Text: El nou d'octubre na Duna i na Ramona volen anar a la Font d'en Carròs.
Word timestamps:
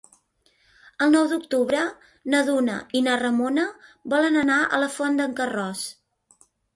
El 1.05 1.11
nou 1.15 1.25
d'octubre 1.33 1.81
na 2.33 2.39
Duna 2.47 2.77
i 2.99 3.01
na 3.07 3.17
Ramona 3.23 3.65
volen 4.15 4.39
anar 4.45 4.57
a 4.63 4.81
la 4.85 4.89
Font 4.95 5.21
d'en 5.21 5.37
Carròs. 5.41 5.85